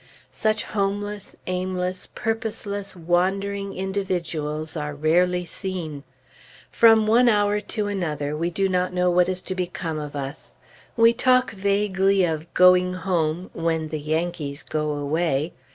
[0.33, 6.01] Such homeless, aimless, purposeless, wandering individuals are rarely seen.
[6.71, 10.55] From one hour to another, we do not know what is to become of us.
[10.97, 15.53] We talk vaguely of going home "when the Yankees go away."